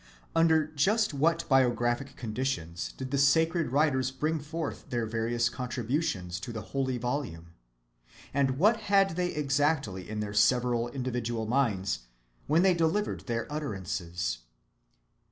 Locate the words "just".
0.65-1.13